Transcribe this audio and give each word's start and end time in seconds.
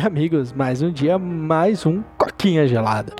Amigos, 0.04 0.52
mais 0.52 0.80
um 0.82 0.90
dia, 0.90 1.18
mais 1.18 1.84
um 1.84 2.02
Coquinha 2.16 2.66
Gelada. 2.66 3.12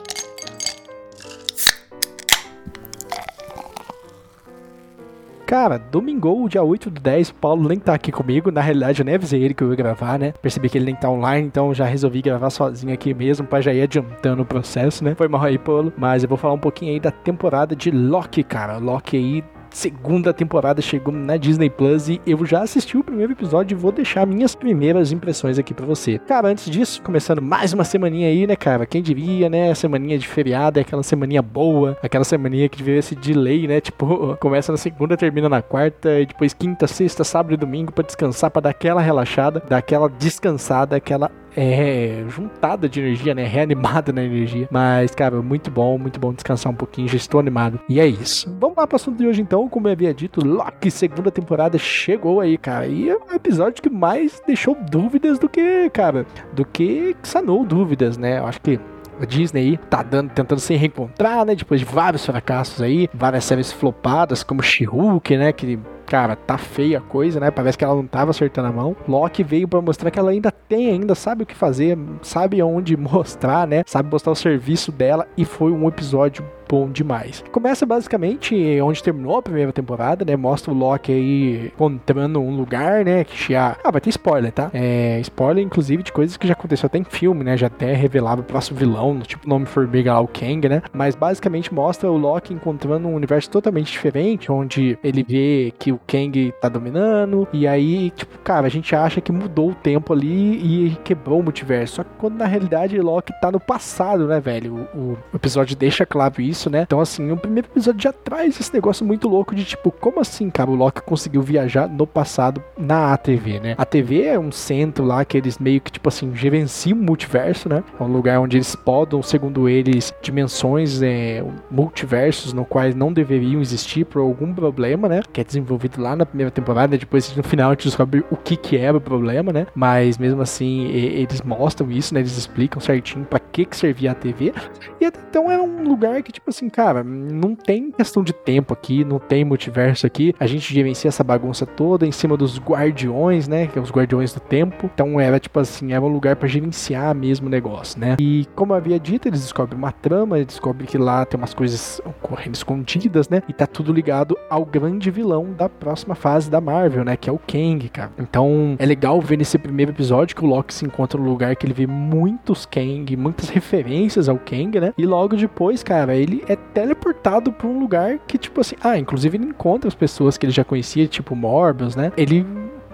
Cara, 5.46 5.78
domingo, 5.78 6.48
dia 6.48 6.62
8 6.62 6.90
do 6.90 7.00
10, 7.00 7.30
o 7.30 7.34
Paulo 7.34 7.68
nem 7.68 7.78
tá 7.78 7.92
aqui 7.92 8.12
comigo. 8.12 8.52
Na 8.52 8.60
realidade, 8.60 9.00
eu 9.00 9.04
nem 9.04 9.16
avisei 9.16 9.42
ele 9.42 9.52
que 9.52 9.64
eu 9.64 9.70
ia 9.70 9.76
gravar, 9.76 10.16
né? 10.16 10.32
Percebi 10.40 10.68
que 10.68 10.78
ele 10.78 10.84
nem 10.84 10.94
tá 10.94 11.10
online, 11.10 11.44
então 11.44 11.74
já 11.74 11.84
resolvi 11.84 12.22
gravar 12.22 12.50
sozinho 12.50 12.94
aqui 12.94 13.12
mesmo, 13.12 13.44
pra 13.44 13.60
já 13.60 13.72
ir 13.72 13.82
adiantando 13.82 14.42
o 14.42 14.46
processo, 14.46 15.02
né? 15.02 15.14
Foi 15.16 15.26
mal 15.26 15.42
aí, 15.42 15.58
Paulo. 15.58 15.92
Mas 15.98 16.22
eu 16.22 16.28
vou 16.28 16.38
falar 16.38 16.54
um 16.54 16.58
pouquinho 16.58 16.92
aí 16.92 17.00
da 17.00 17.10
temporada 17.10 17.74
de 17.74 17.90
Loki, 17.90 18.44
cara. 18.44 18.78
Loki 18.78 19.16
aí 19.16 19.44
segunda 19.70 20.32
temporada 20.32 20.82
chegou 20.82 21.12
na 21.12 21.36
Disney 21.36 21.70
Plus 21.70 22.08
e 22.08 22.20
eu 22.26 22.44
já 22.44 22.62
assisti 22.62 22.96
o 22.96 23.04
primeiro 23.04 23.32
episódio 23.32 23.74
e 23.74 23.78
vou 23.78 23.92
deixar 23.92 24.26
minhas 24.26 24.54
primeiras 24.54 25.12
impressões 25.12 25.58
aqui 25.58 25.72
para 25.72 25.86
você. 25.86 26.18
Cara, 26.18 26.48
antes 26.48 26.70
disso, 26.70 27.02
começando 27.02 27.40
mais 27.40 27.72
uma 27.72 27.84
semaninha 27.84 28.28
aí, 28.28 28.46
né, 28.46 28.56
cara? 28.56 28.86
Quem 28.86 29.02
diria, 29.02 29.48
né? 29.48 29.74
Semaninha 29.74 30.18
de 30.18 30.26
feriado, 30.26 30.78
é 30.78 30.82
aquela 30.82 31.02
semaninha 31.02 31.42
boa, 31.42 31.96
aquela 32.02 32.24
semaninha 32.24 32.68
que 32.68 32.78
devia 32.78 32.98
esse 32.98 33.14
delay, 33.14 33.66
né? 33.66 33.80
Tipo, 33.90 34.36
começa 34.38 34.70
na 34.70 34.78
segunda, 34.78 35.16
termina 35.16 35.48
na 35.48 35.60
quarta, 35.60 36.20
e 36.20 36.26
depois 36.26 36.54
quinta, 36.54 36.86
sexta, 36.86 37.24
sábado 37.24 37.54
e 37.54 37.56
domingo 37.56 37.92
para 37.92 38.04
descansar, 38.04 38.50
para 38.50 38.62
dar 38.62 38.70
aquela 38.70 39.00
relaxada, 39.00 39.62
dar 39.68 39.78
aquela 39.78 40.08
descansada, 40.08 40.96
aquela 40.96 41.30
é, 41.56 42.24
juntada 42.28 42.88
de 42.88 43.00
energia, 43.00 43.34
né? 43.34 43.44
Reanimada 43.44 44.12
na 44.12 44.22
energia. 44.22 44.68
Mas, 44.70 45.14
cara, 45.14 45.40
muito 45.42 45.70
bom, 45.70 45.98
muito 45.98 46.18
bom 46.20 46.32
descansar 46.32 46.72
um 46.72 46.76
pouquinho. 46.76 47.08
Já 47.08 47.16
estou 47.16 47.40
animado. 47.40 47.80
E 47.88 48.00
é 48.00 48.06
isso. 48.06 48.54
Vamos 48.58 48.76
lá 48.76 48.86
para 48.86 48.94
o 48.94 48.96
assunto 48.96 49.18
de 49.18 49.26
hoje, 49.26 49.42
então. 49.42 49.68
Como 49.68 49.88
eu 49.88 49.92
havia 49.92 50.12
dito, 50.12 50.44
Loki, 50.44 50.90
segunda 50.90 51.30
temporada, 51.30 51.78
chegou 51.78 52.40
aí, 52.40 52.56
cara. 52.56 52.86
E 52.86 53.08
é 53.08 53.16
um 53.16 53.34
episódio 53.34 53.82
que 53.82 53.90
mais 53.90 54.42
deixou 54.46 54.76
dúvidas 54.90 55.38
do 55.38 55.48
que, 55.48 55.88
cara, 55.90 56.26
do 56.52 56.64
que 56.64 57.16
sanou 57.22 57.64
dúvidas, 57.64 58.16
né? 58.16 58.38
Eu 58.38 58.46
acho 58.46 58.60
que 58.60 58.78
a 59.20 59.26
Disney 59.26 59.78
tá 59.90 60.02
dando, 60.02 60.30
tentando 60.30 60.60
se 60.60 60.74
reencontrar, 60.74 61.44
né? 61.44 61.54
Depois 61.54 61.80
de 61.80 61.86
vários 61.86 62.24
fracassos 62.24 62.80
aí, 62.80 63.08
várias 63.12 63.44
séries 63.44 63.70
flopadas, 63.70 64.42
como 64.42 64.62
She-Hulk, 64.62 65.36
né? 65.36 65.52
Que 65.52 65.78
cara, 66.10 66.34
tá 66.34 66.58
feia 66.58 66.98
a 66.98 67.00
coisa, 67.00 67.38
né? 67.38 67.52
Parece 67.52 67.78
que 67.78 67.84
ela 67.84 67.94
não 67.94 68.04
tava 68.04 68.32
acertando 68.32 68.66
a 68.66 68.72
mão. 68.72 68.96
Loki 69.06 69.44
veio 69.44 69.68
para 69.68 69.80
mostrar 69.80 70.10
que 70.10 70.18
ela 70.18 70.32
ainda 70.32 70.50
tem, 70.50 70.90
ainda 70.90 71.14
sabe 71.14 71.44
o 71.44 71.46
que 71.46 71.54
fazer, 71.54 71.96
sabe 72.20 72.60
aonde 72.60 72.96
mostrar, 72.98 73.64
né? 73.64 73.84
Sabe 73.86 74.10
mostrar 74.10 74.32
o 74.32 74.36
serviço 74.36 74.90
dela 74.90 75.28
e 75.36 75.44
foi 75.44 75.70
um 75.70 75.86
episódio 75.86 76.44
bom 76.70 76.88
demais. 76.88 77.42
Começa 77.50 77.84
basicamente 77.84 78.80
onde 78.80 79.02
terminou 79.02 79.36
a 79.36 79.42
primeira 79.42 79.72
temporada, 79.72 80.24
né? 80.24 80.36
Mostra 80.36 80.72
o 80.72 80.74
Loki 80.74 81.10
aí 81.10 81.66
encontrando 81.66 82.40
um 82.40 82.54
lugar, 82.56 83.04
né? 83.04 83.24
Que 83.24 83.52
já. 83.52 83.76
Ah, 83.82 83.90
vai 83.90 84.00
ter 84.00 84.10
spoiler, 84.10 84.52
tá? 84.52 84.70
É, 84.72 85.18
spoiler, 85.20 85.64
inclusive, 85.64 86.04
de 86.04 86.12
coisas 86.12 86.36
que 86.36 86.46
já 86.46 86.52
aconteceu 86.52 86.86
até 86.86 86.98
em 86.98 87.04
filme, 87.04 87.42
né? 87.42 87.56
Já 87.56 87.66
até 87.66 87.92
revelava 87.92 88.42
o 88.42 88.44
próximo 88.44 88.78
vilão, 88.78 89.18
tipo 89.20 89.46
o 89.46 89.48
nome 89.48 89.66
Formiga 89.66 90.12
lá, 90.12 90.20
o 90.20 90.28
Kang, 90.28 90.68
né? 90.68 90.82
Mas 90.92 91.16
basicamente 91.16 91.74
mostra 91.74 92.08
o 92.08 92.16
Loki 92.16 92.54
encontrando 92.54 93.08
um 93.08 93.14
universo 93.14 93.50
totalmente 93.50 93.90
diferente, 93.90 94.52
onde 94.52 94.96
ele 95.02 95.24
vê 95.24 95.72
que 95.76 95.90
o 95.90 96.00
Kang 96.06 96.52
tá 96.60 96.68
dominando, 96.68 97.48
e 97.52 97.66
aí, 97.66 98.10
tipo, 98.10 98.38
cara, 98.38 98.66
a 98.66 98.70
gente 98.70 98.94
acha 98.94 99.20
que 99.20 99.32
mudou 99.32 99.70
o 99.70 99.74
tempo 99.74 100.12
ali 100.12 100.90
e 100.90 100.96
quebrou 101.02 101.40
o 101.40 101.42
multiverso. 101.42 101.96
Só 101.96 102.04
que 102.04 102.10
quando 102.16 102.36
na 102.36 102.46
realidade 102.46 103.00
Loki 103.00 103.32
tá 103.40 103.50
no 103.50 103.58
passado, 103.58 104.28
né, 104.28 104.38
velho? 104.38 104.88
O, 104.94 105.16
o 105.32 105.36
episódio 105.36 105.74
deixa 105.74 106.06
claro 106.06 106.40
isso 106.40 106.59
isso, 106.60 106.70
né? 106.70 106.82
Então, 106.82 107.00
assim, 107.00 107.30
o 107.30 107.36
primeiro 107.36 107.68
episódio 107.68 108.02
já 108.02 108.12
traz 108.12 108.60
esse 108.60 108.72
negócio 108.74 109.04
muito 109.04 109.28
louco 109.28 109.54
de 109.54 109.64
tipo, 109.64 109.90
como 109.90 110.20
assim, 110.20 110.50
cara? 110.50 110.70
O 110.70 110.74
Loki 110.74 111.00
conseguiu 111.02 111.42
viajar 111.42 111.88
no 111.88 112.06
passado 112.06 112.62
na 112.76 113.12
ATV, 113.14 113.60
né? 113.60 113.74
A 113.78 113.84
TV 113.84 114.24
é 114.24 114.38
um 114.38 114.52
centro 114.52 115.04
lá 115.04 115.24
que 115.24 115.36
eles 115.36 115.58
meio 115.58 115.80
que, 115.80 115.90
tipo 115.90 116.08
assim, 116.08 116.34
gerenciam 116.34 116.98
o 116.98 117.02
multiverso, 117.02 117.68
né? 117.68 117.82
É 117.98 118.02
um 118.02 118.12
lugar 118.12 118.40
onde 118.40 118.58
eles 118.58 118.74
podem, 118.76 119.22
segundo 119.22 119.68
eles, 119.68 120.12
dimensões, 120.20 121.00
é, 121.02 121.42
multiversos 121.70 122.52
no 122.52 122.64
quais 122.64 122.94
não 122.94 123.12
deveriam 123.12 123.60
existir 123.60 124.04
por 124.04 124.20
algum 124.20 124.52
problema, 124.52 125.08
né? 125.08 125.22
Que 125.32 125.40
é 125.40 125.44
desenvolvido 125.44 126.00
lá 126.00 126.14
na 126.14 126.26
primeira 126.26 126.50
temporada. 126.50 126.98
Depois, 126.98 127.34
no 127.34 127.42
final, 127.42 127.70
a 127.70 127.74
gente 127.74 127.84
descobre 127.84 128.24
o 128.30 128.36
que 128.36 128.56
que 128.56 128.76
era 128.76 128.96
o 128.96 129.00
problema, 129.00 129.52
né? 129.52 129.66
Mas 129.74 130.18
mesmo 130.18 130.42
assim, 130.42 130.88
eles 130.88 131.40
mostram 131.42 131.90
isso, 131.90 132.12
né? 132.12 132.20
Eles 132.20 132.36
explicam 132.36 132.80
certinho 132.80 133.24
para 133.24 133.38
que 133.38 133.64
que 133.64 133.76
servia 133.76 134.12
a 134.12 134.14
TV. 134.14 134.52
E 135.00 135.06
então 135.30 135.50
é 135.50 135.56
um 135.56 135.84
lugar 135.84 136.22
que, 136.22 136.32
tipo 136.32 136.49
assim, 136.50 136.68
cara, 136.68 137.02
não 137.02 137.54
tem 137.54 137.90
questão 137.90 138.22
de 138.22 138.32
tempo 138.32 138.72
aqui, 138.72 139.04
não 139.04 139.18
tem 139.18 139.44
multiverso 139.44 140.06
aqui. 140.06 140.34
A 140.38 140.46
gente 140.46 140.72
gerencia 140.72 141.08
essa 141.08 141.24
bagunça 141.24 141.64
toda 141.66 142.06
em 142.06 142.12
cima 142.12 142.36
dos 142.36 142.58
guardiões, 142.58 143.48
né? 143.48 143.66
Que 143.66 143.78
é 143.78 143.82
os 143.82 143.90
guardiões 143.90 144.32
do 144.32 144.40
tempo. 144.40 144.90
Então 144.92 145.20
era 145.20 145.38
tipo 145.38 145.58
assim, 145.58 145.92
era 145.92 146.02
um 146.02 146.08
lugar 146.08 146.36
para 146.36 146.48
gerenciar 146.48 147.14
mesmo 147.14 147.46
o 147.46 147.50
negócio, 147.50 147.98
né? 147.98 148.16
E 148.20 148.46
como 148.54 148.74
havia 148.74 148.98
dito, 148.98 149.28
eles 149.28 149.40
descobrem 149.40 149.78
uma 149.78 149.92
trama, 149.92 150.36
eles 150.36 150.48
descobrem 150.48 150.86
que 150.86 150.98
lá 150.98 151.24
tem 151.24 151.38
umas 151.38 151.54
coisas 151.54 152.00
ocorrendo 152.04 152.56
escondidas, 152.56 153.28
né? 153.28 153.42
E 153.48 153.52
tá 153.52 153.66
tudo 153.66 153.92
ligado 153.92 154.36
ao 154.48 154.64
grande 154.64 155.10
vilão 155.10 155.52
da 155.56 155.68
próxima 155.68 156.14
fase 156.14 156.50
da 156.50 156.60
Marvel, 156.60 157.04
né? 157.04 157.16
Que 157.16 157.30
é 157.30 157.32
o 157.32 157.38
Kang, 157.38 157.88
cara. 157.88 158.12
Então 158.18 158.76
é 158.78 158.86
legal 158.86 159.20
ver 159.20 159.36
nesse 159.36 159.58
primeiro 159.58 159.92
episódio 159.92 160.36
que 160.36 160.44
o 160.44 160.48
Loki 160.48 160.74
se 160.74 160.84
encontra 160.84 161.20
no 161.20 161.28
lugar 161.28 161.54
que 161.56 161.66
ele 161.66 161.72
vê 161.72 161.86
muitos 161.86 162.66
Kang, 162.66 163.16
muitas 163.16 163.48
referências 163.48 164.28
ao 164.28 164.38
Kang, 164.38 164.80
né? 164.80 164.92
E 164.96 165.06
logo 165.06 165.36
depois, 165.36 165.82
cara, 165.82 166.14
ele 166.14 166.39
é 166.48 166.56
teleportado 166.56 167.52
para 167.52 167.66
um 167.66 167.78
lugar 167.78 168.18
que, 168.26 168.38
tipo 168.38 168.60
assim, 168.60 168.76
ah, 168.80 168.98
inclusive 168.98 169.36
ele 169.36 169.46
encontra 169.46 169.88
as 169.88 169.94
pessoas 169.94 170.36
que 170.36 170.46
ele 170.46 170.52
já 170.52 170.64
conhecia, 170.64 171.06
tipo 171.06 171.34
Morbius, 171.34 171.96
né? 171.96 172.12
Ele 172.16 172.44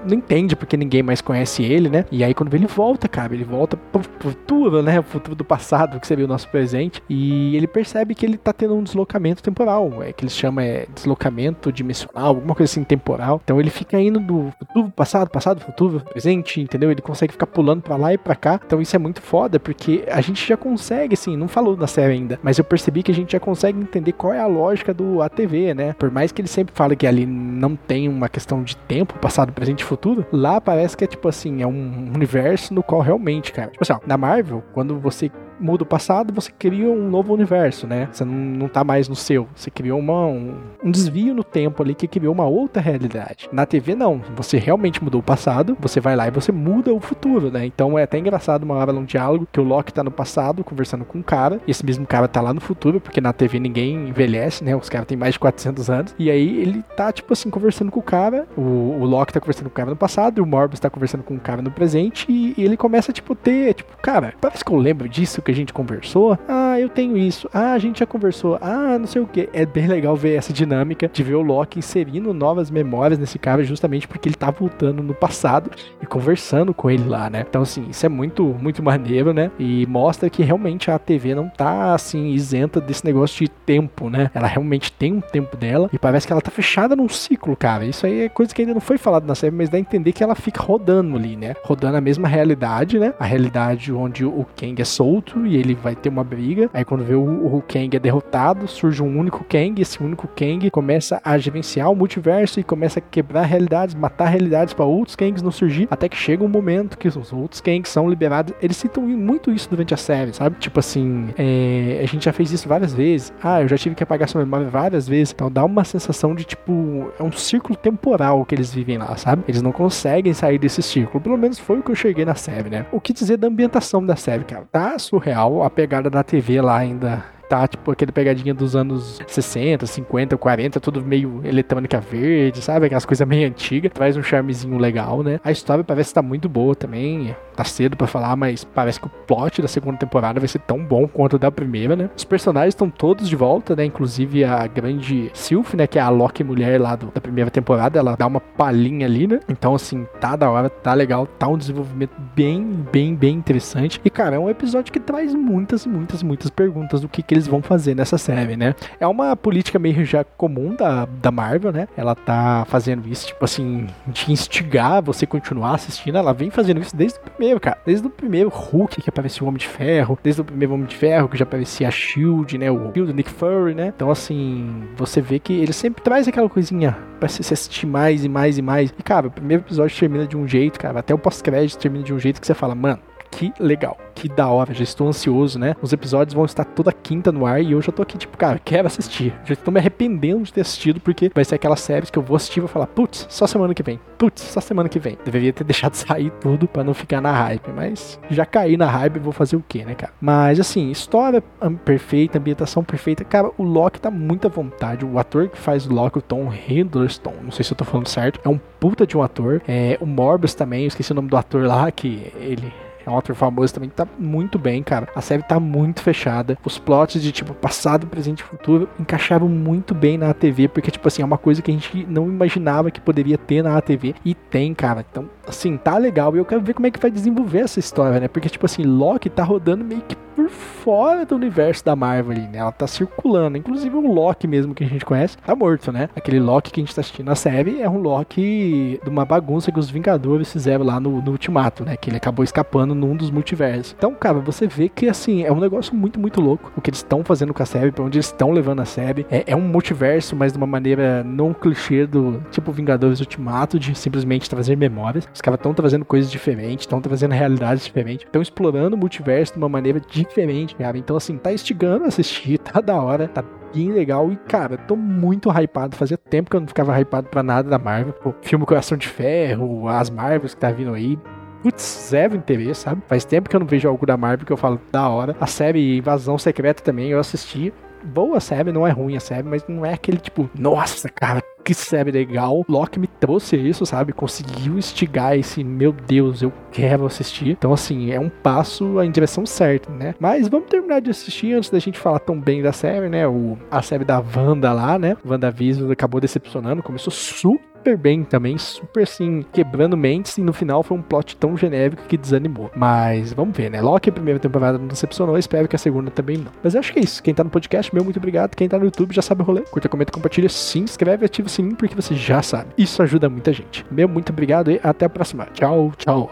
não 0.07 0.15
entende 0.15 0.57
porque 0.57 0.77
ninguém 0.77 1.03
mais 1.03 1.21
conhece 1.21 1.63
ele, 1.63 1.89
né? 1.89 2.05
E 2.11 2.23
aí 2.23 2.35
quando 2.35 2.55
ele 2.55 2.67
volta, 2.67 3.09
cara, 3.09 3.35
ele 3.35 3.45
volta 3.45 3.77
pro 3.77 4.03
futuro, 4.21 4.83
né? 4.83 5.01
O 5.01 5.03
futuro 5.03 5.35
do 5.35 5.45
passado, 5.45 5.99
que 6.01 6.07
seria 6.07 6.25
o 6.25 6.29
nosso 6.29 6.49
presente. 6.49 7.03
E 7.09 7.57
ele 7.57 7.67
percebe 7.67 8.15
que 8.15 8.25
ele 8.25 8.37
tá 8.37 8.53
tendo 8.53 8.75
um 8.75 8.83
deslocamento 8.83 9.43
temporal. 9.43 10.03
É 10.03 10.13
que 10.13 10.25
eles 10.25 10.35
chamam 10.35 10.65
é, 10.65 10.87
deslocamento 10.95 11.73
dimensional, 11.73 12.29
alguma 12.29 12.55
coisa 12.55 12.71
assim 12.71 12.85
temporal. 12.85 13.41
Então 13.45 13.61
ele 13.61 13.71
fica 13.71 14.01
indo 14.01 14.21
do 14.21 14.53
futuro, 14.59 14.91
passado, 14.91 15.31
passado, 15.31 15.61
futuro, 15.61 16.01
presente, 16.01 16.61
entendeu? 16.61 16.91
Ele 16.91 17.03
consegue 17.03 17.33
ficar 17.33 17.47
pulando 17.47 17.83
para 17.83 17.97
lá 17.97 18.13
e 18.13 18.19
para 18.19 18.35
cá. 18.35 18.61
Então 18.65 18.81
isso 18.81 18.95
é 18.95 18.99
muito 18.99 19.21
foda, 19.21 19.59
porque 19.59 20.05
a 20.11 20.21
gente 20.21 20.47
já 20.47 20.57
consegue, 20.57 21.15
assim, 21.15 21.37
não 21.37 21.49
falou 21.49 21.77
na 21.77 21.87
série 21.87 22.13
ainda, 22.13 22.39
mas 22.43 22.59
eu 22.59 22.65
percebi 22.65 23.03
que 23.03 23.11
a 23.11 23.15
gente 23.15 23.33
já 23.33 23.41
consegue 23.41 23.79
entender 23.79 24.13
qual 24.13 24.33
é 24.33 24.41
a 24.41 24.47
lógica 24.47 24.93
do 24.95 25.23
ATV, 25.23 25.75
né? 25.75 25.93
Por 25.99 26.11
mais 26.11 26.33
que 26.33 26.41
ele 26.41 26.49
sempre 26.49 26.75
fale 26.75 26.97
que 26.97 27.07
ali 27.07 27.27
não 27.27 27.77
tem 27.77 28.09
uma 28.09 28.29
questão 28.29 28.63
de 28.63 28.77
tempo, 28.77 29.19
passado, 29.19 29.53
presente 29.53 29.81
e 29.81 29.85
futuro 29.85 29.96
futuro, 29.97 30.27
lá 30.33 30.61
parece 30.61 30.97
que 30.97 31.05
é 31.05 31.07
tipo 31.07 31.29
assim, 31.29 31.63
é 31.63 31.67
um 31.67 32.13
universo 32.15 32.73
no 32.73 32.83
qual 32.83 33.01
realmente, 33.01 33.53
cara. 33.53 33.71
Tipo 33.71 33.83
assim, 33.83 33.93
ó, 33.93 34.01
na 34.07 34.17
Marvel, 34.17 34.63
quando 34.73 34.99
você 34.99 35.31
muda 35.59 35.83
o 35.83 35.87
passado, 35.87 36.33
você 36.33 36.51
cria 36.51 36.89
um 36.89 37.09
novo 37.09 37.33
universo, 37.33 37.87
né? 37.87 38.09
Você 38.13 38.25
não, 38.25 38.35
não 38.35 38.69
tá 38.69 38.85
mais 38.85 39.09
no 39.09 39.17
seu. 39.17 39.49
Você 39.55 39.71
criou 39.71 39.99
uma, 39.99 40.27
um, 40.27 40.57
um 40.85 40.91
desvio 40.91 41.35
no 41.35 41.45
tempo 41.45 41.83
ali 41.83 41.95
que 41.95 42.07
criou 42.07 42.33
uma 42.33 42.47
outra 42.47 42.81
realidade. 42.81 43.49
Na 43.53 43.67
TV, 43.67 43.95
não. 43.95 44.21
Você 44.35 44.59
realmente 44.59 45.03
mudou 45.03 45.21
o 45.21 45.25
passado, 45.25 45.77
você 45.81 46.01
vai 46.01 46.17
lá 46.17 46.29
e 46.29 46.31
você 46.31 46.53
muda 46.53 46.93
o 46.93 47.01
futuro, 47.01 47.51
né? 47.51 47.65
Então 47.67 47.99
é 47.99 48.03
até 48.03 48.19
engraçado 48.19 48.63
uma 48.63 48.75
hora 48.75 48.93
num 48.93 49.05
diálogo 49.05 49.47
que 49.51 49.61
o 49.61 49.65
Loki 49.65 49.93
tá 49.93 50.03
no 50.03 50.11
passado 50.11 50.65
conversando 50.65 51.05
com 51.05 51.19
um 51.19 51.23
cara, 51.23 51.61
e 51.67 51.71
esse 51.71 51.85
mesmo 51.85 52.07
cara 52.07 52.29
tá 52.29 52.41
lá 52.41 52.53
no 52.53 52.61
futuro, 52.61 53.01
porque 53.01 53.21
na 53.21 53.33
TV 53.33 53.59
ninguém 53.59 54.09
envelhece, 54.09 54.65
né? 54.65 54.75
Os 54.77 54.89
caras 54.89 55.07
têm 55.07 55.17
mais 55.17 55.35
de 55.35 55.39
400 55.39 55.91
anos. 55.91 56.15
E 56.19 56.31
aí 56.31 56.61
ele 56.61 56.83
tá, 56.97 57.13
tipo 57.13 57.33
assim, 57.33 57.51
conversando 57.51 57.91
com 57.91 58.01
o 58.01 58.03
cara. 58.03 58.47
O, 58.57 58.61
o 58.61 59.05
Loki 59.05 59.33
tá 59.33 59.41
conversando 59.41 59.65
com 59.65 59.71
o 59.71 59.75
cara 59.75 59.91
no 59.91 59.97
passado, 59.97 60.39
e 60.39 60.41
o 60.41 60.47
Morbius 60.47 60.81
tá 60.81 60.91
conversando 60.91 61.23
com 61.23 61.35
o 61.35 61.41
cara 61.41 61.63
no 61.63 61.71
presente, 61.71 62.27
e, 62.29 62.55
e 62.57 62.65
ele 62.65 62.77
começa, 62.77 63.13
tipo, 63.13 63.35
ter, 63.35 63.75
tipo, 63.75 63.97
cara, 63.99 64.35
parece 64.41 64.65
que 64.65 64.73
eu 64.73 64.77
lembro 64.77 65.09
disso 65.09 65.43
que 65.47 65.53
a 65.53 65.55
gente 65.55 65.73
conversou. 65.73 66.39
Ah, 66.49 66.66
eu 66.81 66.89
tenho 66.89 67.17
isso. 67.17 67.49
Ah, 67.53 67.73
a 67.73 67.79
gente 67.79 68.01
já 68.01 68.07
conversou. 68.07 68.59
Ah, 68.61 68.99
não 68.99 69.07
sei 69.07 69.23
o 69.23 69.27
que. 69.27 69.49
É 69.53 69.65
bem 69.65 69.87
legal 69.87 70.17
ver 70.17 70.35
essa 70.35 70.53
dinâmica 70.53 71.09
de 71.13 71.23
ver 71.23 71.35
o 71.35 71.43
Loki 71.43 71.79
inserindo 71.79 72.33
novas 72.33 72.71
memórias 72.71 73.19
nesse 73.19 73.39
cara, 73.39 73.65
justamente 73.65 74.09
porque 74.09 74.29
ele 74.29 74.37
tá 74.37 74.51
voltando 74.51 75.03
no 75.03 75.15
passado 75.15 75.71
e 76.03 76.07
conversando 76.07 76.73
com 76.75 76.91
ele 76.91 77.09
lá, 77.09 77.31
né? 77.31 77.45
Então, 77.49 77.63
assim, 77.63 77.87
isso 77.91 78.05
é 78.05 78.09
muito, 78.09 78.45
muito 78.61 78.83
maneiro, 78.83 79.33
né? 79.33 79.51
E 79.59 79.87
mostra 79.87 80.29
que 80.31 80.43
realmente 80.43 80.91
a 80.91 80.99
TV 80.99 81.35
não 81.35 81.49
tá, 81.49 81.95
assim, 81.95 82.29
isenta 82.29 82.81
desse 82.81 83.05
negócio 83.05 83.45
de 83.45 83.51
tempo, 83.51 84.09
né? 84.11 84.31
Ela 84.35 84.47
realmente 84.47 84.93
tem 84.93 85.13
um 85.13 85.21
tempo 85.21 85.57
dela 85.57 85.89
e 85.93 85.99
parece 85.99 86.27
que 86.27 86.33
ela 86.33 86.43
tá 86.43 86.51
fechada 86.51 86.97
num 86.97 87.09
ciclo, 87.09 87.57
cara. 87.57 87.85
Isso 87.85 88.07
aí 88.07 88.23
é 88.23 88.29
coisa 88.29 88.55
que 88.55 88.63
ainda 88.63 88.75
não 88.75 88.81
foi 88.81 88.99
falado 88.99 89.27
na 89.27 89.35
série, 89.35 89.55
mas 89.55 89.69
dá 89.69 89.77
a 89.77 89.81
entender 89.81 90.13
que 90.13 90.23
ela 90.23 90.35
fica 90.35 90.63
rodando 90.63 91.17
ali, 91.17 91.37
né? 91.37 91.55
Rodando 91.65 91.97
a 91.97 92.01
mesma 92.01 92.29
realidade, 92.29 92.99
né? 92.99 93.15
A 93.19 93.25
realidade 93.25 93.93
onde 93.93 94.25
o 94.25 94.47
Kang 94.57 94.81
é 94.81 94.85
solto 94.85 95.47
e 95.47 95.57
ele 95.57 95.75
vai 95.75 95.95
ter 95.95 96.09
uma 96.09 96.25
briga. 96.25 96.66
Aí 96.73 96.85
quando 96.85 97.05
vê 97.05 97.15
o, 97.15 97.57
o 97.57 97.63
Kang 97.63 97.97
é 97.97 98.01
derrotado, 98.01 98.69
surge 98.69 99.03
um 99.03 99.19
único 99.19 99.45
Kang, 99.45 99.81
esse 99.81 100.03
único 100.03 100.29
Kang 100.29 100.71
começa 100.71 101.21
a 101.25 101.37
gerenciar 101.39 101.91
o 101.91 101.97
multiverso 101.97 102.61
e 102.61 102.65
começa 102.65 102.99
a 102.99 103.03
quebrar 103.03 103.43
realidades, 103.43 103.95
matar 103.95 104.27
realidades 104.27 104.75
para 104.75 104.85
outros 104.85 105.17
Kangs 105.17 105.43
não 105.43 105.51
surgir, 105.51 105.89
até 105.91 106.09
que 106.09 106.17
chega 106.17 106.45
um 106.45 106.49
momento 106.49 106.99
que 106.99 107.09
os 107.09 107.33
outros 107.33 107.61
Kangs 107.61 107.89
são 107.89 108.09
liberados. 108.09 108.55
Eles 108.61 108.77
citam 108.77 109.03
muito 109.03 109.51
isso 109.51 109.69
durante 109.71 109.95
a 109.95 109.97
série, 109.97 110.33
sabe? 110.33 110.57
Tipo 110.59 110.81
assim, 110.81 111.29
é, 111.37 112.01
a 112.03 112.07
gente 112.07 112.25
já 112.25 112.33
fez 112.33 112.53
isso 112.53 112.69
várias 112.69 112.93
vezes. 112.93 113.33
Ah, 113.43 113.63
eu 113.63 113.69
já 113.69 113.77
tive 113.77 113.95
que 113.95 114.03
apagar 114.03 114.29
sua 114.29 114.45
memória 114.45 114.69
várias 114.69 115.09
vezes. 115.09 115.33
Então 115.33 115.51
dá 115.51 115.65
uma 115.65 115.85
sensação 115.85 116.35
de 116.35 116.45
tipo, 116.45 117.11
é 117.19 117.23
um 117.23 117.33
círculo 117.33 117.77
temporal 117.77 118.45
que 118.45 118.55
eles 118.55 118.73
vivem 118.73 118.99
lá, 118.99 119.17
sabe? 119.17 119.45
Eles 119.49 119.63
não 119.63 119.73
conseguem 119.73 120.33
sair 120.33 120.59
desse 120.59 120.83
círculo. 120.83 121.23
Pelo 121.23 121.37
menos 121.37 121.59
foi 121.59 121.79
o 121.79 121.83
que 121.83 121.91
eu 121.91 121.95
cheguei 121.95 122.25
na 122.25 122.35
série, 122.35 122.71
né? 122.71 122.87
O 122.93 123.01
que 123.01 123.13
dizer 123.13 123.37
da 123.37 123.49
ambientação 123.49 124.05
da 124.05 124.17
série, 124.17 124.45
cara? 124.45 124.67
Tá 124.71 124.99
surreal. 124.99 125.63
A 125.63 125.71
pegada 125.71 126.11
da 126.11 126.23
TV 126.23 126.56
lá 126.61 126.77
ainda 126.79 127.25
tá, 127.49 127.67
tipo, 127.67 127.91
aquele 127.91 128.13
pegadinha 128.13 128.55
dos 128.55 128.77
anos 128.77 129.21
60, 129.27 129.87
50, 129.87 130.37
40, 130.37 130.81
tudo 130.81 131.03
meio 131.03 131.41
eletrônica 131.45 131.99
verde, 132.01 132.61
sabe? 132.63 132.87
Aquelas 132.87 133.05
coisas 133.05 133.27
meio 133.27 133.49
antigas. 133.49 133.93
Traz 133.93 134.17
um 134.17 134.23
charmezinho 134.23 134.79
legal, 134.79 135.23
né? 135.23 135.41
A 135.45 135.51
história 135.51 135.85
parece 135.85 136.11
estar 136.11 136.23
tá 136.23 136.27
muito 136.29 136.49
boa 136.49 136.75
também. 136.75 137.35
Tá 137.55 137.65
cedo 137.65 137.97
para 137.97 138.07
falar, 138.07 138.37
mas 138.37 138.65
parece 138.65 139.01
que 139.01 139.07
o 139.07 139.11
plot 139.27 139.63
da 139.63 139.69
segunda 139.69 139.97
temporada 139.97 140.39
vai 140.39 140.49
ser 140.49 140.59
tão 140.61 140.85
bom 140.85 141.09
quanto 141.09 141.37
o 141.37 141.39
da 141.39 141.51
primeira, 141.51 141.97
né? 141.97 142.11
Os 142.17 142.25
personagens 142.25 142.75
estão 142.75 142.91
todos 142.91 143.29
de 143.29 143.37
volta, 143.37 143.75
né? 143.75 143.85
Inclusive 143.85 144.45
a 144.45 144.67
grande 144.67 145.31
Sylph, 145.33 145.75
né? 145.75 145.87
Que 145.87 145.99
é 145.99 146.03
a 146.03 146.09
Loki 146.09 146.45
mulher 146.45 146.81
lá 146.81 146.97
do, 146.97 147.07
da 147.07 147.21
primeira 147.21 147.51
temporada. 147.51 147.99
Ela 147.99 148.17
dá 148.17 148.27
uma 148.27 148.41
palhinha 148.41 149.07
ali, 149.07 149.27
né? 149.27 149.41
Então, 149.49 149.75
assim, 149.75 150.07
tá 150.21 150.37
da 150.37 150.51
hora, 150.51 150.69
tá 150.69 150.93
legal. 150.93 151.27
Tá 151.27 151.49
um 151.49 151.57
desenvolvimento 151.57 152.15
bem, 152.35 152.85
bem, 152.93 153.15
bem 153.15 153.35
interessante. 153.37 154.01
E, 154.05 154.11
cara, 154.11 154.37
é 154.37 154.39
um 154.39 154.51
episódio 154.51 154.93
que 154.93 155.01
traz 155.01 155.33
muitas, 155.33 155.87
muitas, 155.87 156.23
muitas 156.23 156.51
perguntas 156.51 157.01
do 157.01 157.09
que, 157.09 157.23
que 157.23 157.36
eles 157.37 157.47
vão 157.47 157.63
fazer 157.63 157.95
nessa 157.95 158.19
série, 158.19 158.57
né? 158.57 158.75
É 158.99 159.07
uma 159.07 159.37
política 159.37 159.79
meio 159.79 160.05
já 160.05 160.25
comum 160.25 160.75
da, 160.75 161.07
da 161.07 161.31
Marvel, 161.31 161.73
né? 161.73 161.89
Ela 161.97 162.15
tá 162.15 162.67
fazendo 162.69 163.09
isso, 163.09 163.29
tipo 163.29 163.45
assim, 163.45 163.87
de 164.07 164.33
instigar 164.33 165.03
você 165.03 165.27
continuar 165.27 165.75
assistindo. 165.75 166.19
Ela 166.19 166.33
vem 166.33 166.51
fazendo 166.51 166.81
isso 166.81 166.97
desde 166.97 167.19
o 167.19 167.23
primeiro, 167.23 167.61
cara. 167.61 167.79
Desde 167.85 168.07
o 168.07 168.11
primeiro 168.11 168.49
Hulk 168.49 169.01
que 169.01 169.09
apareceu 169.09 169.45
o 169.45 169.49
Homem 169.49 169.59
de 169.59 169.69
Ferro, 169.69 170.19
desde 170.23 170.41
o 170.41 170.45
primeiro 170.45 170.75
Homem 170.75 170.87
de 170.87 170.97
Ferro 170.97 171.29
que 171.29 171.37
já 171.37 171.45
aparecia 171.45 171.89
a 171.89 171.91
Shield, 171.91 172.59
né? 172.59 172.71
O 172.71 172.93
Shield, 172.93 173.13
Nick 173.13 173.31
Fury, 173.31 173.75
né? 173.75 173.93
Então, 173.95 174.11
assim, 174.11 174.85
você 174.97 175.21
vê 175.21 175.39
que 175.39 175.53
ele 175.53 175.73
sempre 175.73 176.03
traz 176.03 176.27
aquela 176.27 176.49
coisinha 176.49 176.97
pra 177.19 177.29
se 177.29 177.41
assistir 177.41 177.87
mais 177.87 178.25
e 178.25 178.29
mais 178.29 178.59
e 178.59 178.63
mais. 178.63 178.95
E, 178.99 179.03
cara, 179.03 179.29
o 179.29 179.31
primeiro 179.31 179.63
episódio 179.63 179.99
termina 179.99 180.27
de 180.27 180.37
um 180.37 180.47
jeito, 180.47 180.79
cara. 180.79 181.01
Até 181.01 181.15
o 181.15 181.19
pós-crédito 181.19 181.79
termina 181.79 182.05
de 182.05 182.13
um 182.13 182.19
jeito 182.19 182.41
que 182.41 182.47
você 182.47 182.55
fala, 182.55 182.75
mano, 182.75 183.01
que 183.31 183.53
legal, 183.59 183.97
que 184.15 184.29
da 184.29 184.49
hora, 184.49 184.73
já 184.73 184.83
estou 184.83 185.09
ansioso, 185.09 185.59
né? 185.59 185.77
Os 185.83 185.93
episódios 185.93 186.35
vão 186.35 186.45
estar 186.45 186.65
toda 186.65 186.93
quinta 186.93 187.31
no 187.31 187.45
ar 187.47 187.63
e 187.63 187.73
eu 187.73 187.83
já 187.83 187.93
tô 187.93 188.03
aqui, 188.03 188.17
tipo, 188.17 188.37
cara, 188.37 188.61
quero 188.65 188.87
assistir. 188.87 189.35
Já 189.45 189.53
estou 189.53 189.73
me 189.73 189.79
arrependendo 189.79 190.43
de 190.43 190.53
ter 190.53 190.63
assistido, 190.63 191.01
porque 191.01 191.31
vai 191.35 191.45
ser 191.45 191.57
aquelas 191.57 191.81
séries 191.81 192.11
que 192.11 192.19
eu 192.19 192.23
vou 192.23 192.37
assistir 192.37 192.59
e 192.59 192.63
vou 192.63 192.69
falar, 192.69 192.87
putz, 192.87 193.27
só 193.29 193.47
semana 193.47 193.75
que 193.75 193.83
vem, 193.83 194.01
putz, 194.17 194.43
só 194.43 194.61
semana 194.61 194.89
que 194.89 194.99
vem. 194.99 195.19
Deveria 195.25 195.53
ter 195.53 195.65
deixado 195.65 195.95
sair 195.95 196.31
tudo 196.41 196.67
para 196.67 196.83
não 196.83 196.95
ficar 196.95 197.21
na 197.21 197.33
hype, 197.33 197.71
mas 197.75 198.19
já 198.31 198.47
caí 198.47 198.77
na 198.77 198.87
hype, 198.87 199.19
vou 199.19 199.33
fazer 199.33 199.57
o 199.57 199.65
quê, 199.67 199.85
né, 199.85 199.95
cara? 199.95 200.13
Mas 200.21 200.59
assim, 200.59 200.91
história 200.91 201.43
perfeita, 201.85 202.39
ambientação 202.39 202.83
perfeita, 202.83 203.25
cara, 203.25 203.51
o 203.59 203.63
Loki 203.63 204.01
tá 204.01 204.11
muito 204.11 204.47
à 204.47 204.51
vontade. 204.51 205.05
O 205.05 205.19
ator 205.19 205.49
que 205.49 205.59
faz 205.59 205.87
o 205.87 205.93
Loki, 205.93 206.19
o 206.19 206.23
Tom 206.23 206.53
Hiddleston, 206.53 207.35
não 207.43 207.51
sei 207.51 207.65
se 207.65 207.73
eu 207.73 207.77
tô 207.77 207.85
falando 207.85 208.09
certo, 208.09 208.41
é 208.45 208.49
um 208.49 208.59
puta 208.81 209.07
de 209.07 209.17
um 209.17 209.23
ator. 209.23 209.61
É, 209.67 209.99
o 210.01 210.07
Morbius 210.07 210.55
também, 210.55 210.83
eu 210.83 210.89
esqueci 210.89 211.13
o 211.13 211.15
nome 211.15 211.29
do 211.29 211.37
ator 211.37 211.65
lá, 211.65 211.91
que 211.91 212.33
ele 212.37 212.73
é 213.07 213.11
um 213.11 213.17
ator 213.17 213.35
famoso 213.35 213.73
também 213.73 213.89
que 213.89 213.95
tá 213.95 214.07
muito 214.19 214.59
bem, 214.59 214.83
cara. 214.83 215.09
A 215.15 215.21
série 215.21 215.43
tá 215.43 215.61
muito 215.61 216.03
fechada. 216.03 216.59
Os 216.65 216.79
plots 216.79 217.23
de 217.23 217.33
tipo 217.33 217.55
passado, 217.55 218.07
presente 218.07 218.41
e 218.41 218.45
futuro 218.45 218.89
encaixavam 218.99 219.49
muito 219.49 219.95
bem 219.95 220.19
na 220.19 220.35
TV, 220.35 220.69
porque 220.69 220.91
tipo 220.91 221.07
assim, 221.07 221.23
é 221.23 221.25
uma 221.25 221.39
coisa 221.39 221.63
que 221.63 221.71
a 221.71 221.75
gente 221.75 222.07
não 222.09 222.27
imaginava 222.27 222.91
que 222.91 223.01
poderia 223.01 223.39
ter 223.39 223.63
na 223.63 223.81
TV 223.81 224.15
e 224.25 224.35
tem, 224.35 224.75
cara. 224.75 225.05
Então, 225.09 225.31
assim, 225.47 225.77
tá 225.77 225.97
legal. 225.97 226.35
E 226.35 226.39
eu 226.39 226.45
quero 226.45 226.61
ver 226.61 226.75
como 226.75 226.87
é 226.87 226.91
que 226.91 227.01
vai 227.01 227.11
desenvolver 227.11 227.61
essa 227.61 227.79
história, 227.79 228.19
né? 228.19 228.29
Porque 228.29 228.49
tipo 228.49 228.67
assim, 228.67 228.83
Loki 228.83 229.31
tá 229.31 229.45
rodando 229.45 229.85
meio 229.85 230.03
que 230.03 230.17
por 230.37 230.51
fora 230.51 231.25
do 231.25 231.35
universo 231.35 231.83
da 231.83 231.97
Marvel 231.97 232.37
né? 232.37 232.59
Ela 232.59 232.71
tá 232.71 232.87
circulando. 232.87 233.57
Inclusive 233.57 233.97
o 233.97 234.13
Loki 234.13 234.47
mesmo 234.47 234.75
que 234.75 234.85
a 234.85 234.87
gente 234.87 235.05
conhece 235.05 235.39
tá 235.39 235.57
morto, 235.57 235.91
né? 235.91 236.11
Aquele 236.15 236.39
Loki 236.39 236.71
que 236.71 236.81
a 236.81 236.85
gente 236.85 236.95
tá 236.95 237.01
assistindo 237.01 237.27
na 237.27 237.35
série 237.35 237.81
é 237.81 237.89
um 237.89 237.99
Loki 237.99 239.01
de 239.03 239.09
uma 239.09 239.25
bagunça 239.25 239.73
que 239.73 239.79
os 239.79 239.89
Vingadores 239.89 240.53
fizeram 240.53 240.85
lá 240.85 241.01
no, 241.01 241.23
no 241.23 241.33
Ultimato, 241.33 241.85
né? 241.85 241.97
Que 241.97 242.11
ele 242.11 242.19
acabou 242.19 242.45
escapando 242.45 242.95
num 242.95 243.17
dos 243.17 243.31
multiversos. 243.31 243.95
Então, 243.97 244.15
cara, 244.15 244.39
você 244.39 244.67
vê 244.67 244.89
que 244.89 245.09
assim, 245.09 245.43
é 245.43 245.51
um 245.51 245.59
negócio 245.59 245.95
muito, 245.95 246.21
muito 246.21 246.41
louco 246.41 246.71
o 246.77 246.81
que 246.81 246.91
eles 246.91 246.99
estão 246.99 247.25
fazendo 247.25 247.55
com 247.55 247.63
a 247.63 247.67
série, 247.67 247.91
pra 247.91 248.05
onde 248.05 248.19
eles 248.19 248.27
estão 248.27 248.51
levando 248.51 248.81
a 248.81 248.85
série. 248.85 249.27
É, 249.31 249.45
é, 249.47 249.57
um 249.57 249.61
multiverso, 249.61 250.37
mas 250.37 250.53
de 250.53 250.59
uma 250.59 250.67
maneira 250.67 251.25
não 251.25 251.55
clichê 251.55 252.07
do 252.07 252.43
tipo 252.51 252.71
Vingadores 252.73 253.21
Ultimato, 253.21 253.79
de 253.79 253.95
simplesmente 253.95 254.51
trazer 254.51 254.77
memórias. 254.77 255.27
Os 255.33 255.41
caras 255.41 255.59
estão 255.59 255.73
trazendo 255.73 256.05
coisas 256.05 256.31
diferentes, 256.31 256.83
estão 256.83 257.01
trazendo 257.01 257.33
realidades 257.33 257.85
diferentes, 257.85 258.27
estão 258.27 258.43
explorando 258.43 258.97
o 258.97 258.99
multiverso 258.99 259.55
de 259.55 259.59
uma 259.59 259.69
maneira 259.69 260.01
diferente, 260.27 260.75
cara. 260.75 260.99
Então, 260.99 261.17
assim, 261.17 261.37
tá 261.37 261.53
instigando 261.53 262.05
a 262.05 262.09
assistir, 262.09 262.59
tá 262.61 262.81
da 262.81 263.01
hora, 263.01 263.29
tá 263.29 263.45
bem 263.75 263.93
legal. 263.93 264.31
E, 264.31 264.37
cara, 264.37 264.77
tô 264.77 264.97
muito 264.97 265.51
hypado. 265.51 265.97
Fazia 265.97 266.17
tempo 266.17 266.51
que 266.51 266.57
eu 266.57 266.61
não 266.61 266.69
ficava 266.69 266.99
hypado 267.01 267.29
pra 267.29 267.43
nada 267.43 267.69
da 267.69 267.79
Marvel. 267.79 268.15
O 268.25 268.35
filme 268.43 268.65
Coração 268.67 268.97
de 268.97 269.09
Ferro, 269.09 269.89
as 269.89 270.11
Marvels 270.11 270.55
que 270.55 270.61
tá 270.61 270.71
vindo 270.71 270.93
aí 270.95 271.19
putz, 271.63 272.09
zero 272.11 272.37
interesse, 272.37 272.83
sabe? 272.83 273.03
Faz 273.09 273.25
tempo 273.25 273.49
que 273.49 273.57
eu 273.57 273.61
não 273.61 273.67
vejo 273.67 273.89
algo 273.89 274.07
da 274.07 274.17
Marvel 274.17 274.47
que 274.47 274.53
eu 274.53 274.57
falo 274.57 274.81
da 274.93 275.09
hora. 275.09 275.37
A 275.41 275.47
série 275.47 275.99
Invasão 275.99 276.39
Secreta 276.39 276.83
também 276.83 277.09
eu 277.09 277.19
assisti. 277.19 277.73
Boa 278.07 278.41
série, 278.41 278.73
não 278.73 278.87
é 278.87 278.91
ruim 278.91 279.17
a 279.17 279.21
série, 279.21 279.43
mas 279.43 279.65
não 279.69 279.85
é 279.85 279.93
aquele 279.93 280.19
tipo, 280.19 280.49
nossa, 280.59 281.09
cara, 281.09 281.43
que 281.65 281.75
série 281.75 282.13
legal. 282.13 282.65
Loki 282.69 282.99
me 282.99 283.09
trouxe 283.09 283.57
isso, 283.57 283.85
sabe? 283.85 284.13
Conseguiu 284.13 284.79
instigar 284.79 285.37
esse, 285.37 285.65
meu 285.65 285.93
Deus, 285.93 286.41
eu 286.41 286.53
quero 286.71 287.05
assistir. 287.05 287.49
Então, 287.49 287.73
assim, 287.73 288.13
é 288.13 288.21
um 288.21 288.29
passo 288.29 289.03
em 289.03 289.11
direção 289.11 289.45
certa, 289.45 289.91
né? 289.91 290.15
Mas 290.21 290.47
vamos 290.49 290.69
terminar 290.69 291.01
de 291.01 291.11
assistir 291.11 291.55
antes 291.55 291.69
da 291.69 291.81
gente 291.81 291.99
falar 291.99 292.21
tão 292.21 292.41
bem 292.41 292.63
da 292.63 292.73
série, 292.73 293.09
né? 293.09 293.27
O, 293.27 293.59
a 293.71 293.83
série 293.83 294.05
da 294.05 294.21
Wanda 294.21 294.73
lá, 294.73 294.99
né? 294.99 295.17
WandaVision 295.27 295.91
acabou 295.91 296.21
decepcionando, 296.21 296.83
começou 296.83 297.13
super 297.13 297.76
super 297.87 297.97
bem 297.97 298.25
também, 298.25 298.59
super 298.59 299.05
assim, 299.05 299.45
quebrando 299.53 299.97
mentes, 299.97 300.37
e 300.39 300.41
no 300.41 300.53
final 300.53 300.83
foi 300.83 300.97
um 300.97 301.03
plot 301.03 301.37
tão 301.37 301.57
genérico 301.57 302.03
que 302.09 302.17
desanimou. 302.17 302.69
Mas 302.75 303.33
vamos 303.33 303.57
ver, 303.57 303.71
né? 303.71 303.81
Loki, 303.81 304.11
a 304.11 304.13
primeira 304.13 304.41
temporada 304.41 304.77
não 304.77 304.89
decepcionou, 304.89 305.39
espero 305.39 305.69
que 305.69 305.77
a 305.77 305.79
segunda 305.79 306.11
também 306.11 306.39
não. 306.39 306.51
Mas 306.65 306.75
acho 306.75 306.93
que 306.93 306.99
é 306.99 307.03
isso. 307.03 307.23
Quem 307.23 307.33
tá 307.33 307.45
no 307.45 307.51
podcast, 307.51 307.95
meu 307.95 308.03
muito 308.03 308.17
obrigado. 308.17 308.57
Quem 308.57 308.69
tá 308.69 308.77
no 308.77 308.87
YouTube 308.87 309.15
já 309.15 309.23
sabe 309.23 309.43
o 309.43 309.45
rolê. 309.45 309.63
Curta, 309.63 309.89
comenta, 309.89 310.11
compartilha, 310.11 310.49
se 310.49 310.81
inscreve 310.81 311.27
ativa 311.27 311.47
o 311.47 311.51
sininho 311.51 311.77
porque 311.77 311.95
você 311.95 312.15
já 312.15 312.43
sabe. 312.43 312.71
Isso 312.77 313.01
ajuda 313.03 313.29
muita 313.29 313.53
gente. 313.53 313.87
Meu 313.89 314.09
muito 314.09 314.33
obrigado 314.33 314.73
e 314.73 314.81
até 314.83 315.07
a 315.07 315.09
próxima. 315.09 315.47
Tchau, 315.55 315.93
tchau. 315.97 316.29